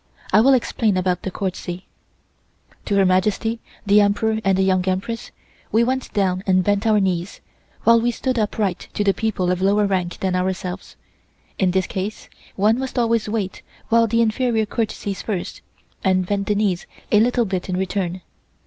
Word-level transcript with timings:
(I 0.33 0.41
will 0.41 0.55
explain 0.55 0.97
about 0.97 1.21
the 1.21 1.29
courtesy.) 1.29 1.85
(To 2.85 2.95
Her 2.95 3.05
Majesty, 3.05 3.59
the 3.85 4.01
Emperor 4.01 4.39
and 4.43 4.57
the 4.57 4.63
Young 4.63 4.83
Empress, 4.87 5.29
we 5.71 5.83
went 5.83 6.11
down 6.11 6.41
and 6.47 6.63
bent 6.63 6.87
our 6.87 6.99
knees, 6.99 7.39
while 7.83 8.01
we 8.01 8.09
stood 8.09 8.39
upright 8.39 8.87
to 8.95 9.03
the 9.03 9.13
people 9.13 9.51
of 9.51 9.61
lower 9.61 9.85
rank 9.85 10.17
than 10.19 10.35
ourselves. 10.35 10.95
In 11.59 11.69
this 11.69 11.85
case 11.85 12.29
one 12.55 12.79
must 12.79 12.97
always 12.97 13.29
wait 13.29 13.61
while 13.89 14.07
the 14.07 14.23
inferior 14.23 14.65
courtesies 14.65 15.21
first, 15.21 15.61
and 16.03 16.25
bend 16.25 16.47
the 16.47 16.55
knees 16.55 16.87
a 17.11 17.19
little 17.19 17.45
bit 17.45 17.69
in 17.69 17.77
return. 17.77 18.23